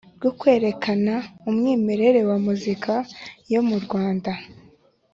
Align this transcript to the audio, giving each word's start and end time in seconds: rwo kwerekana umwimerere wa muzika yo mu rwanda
rwo 0.17 0.31
kwerekana 0.39 1.13
umwimerere 1.49 2.21
wa 2.29 2.37
muzika 2.45 2.93
yo 3.53 3.61
mu 3.67 3.77
rwanda 3.83 4.31